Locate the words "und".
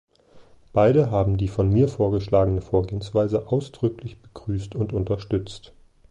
4.73-4.93